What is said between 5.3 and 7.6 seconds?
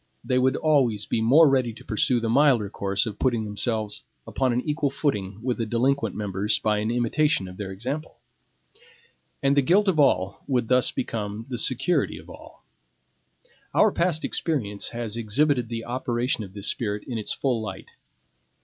with the delinquent members by an imitation of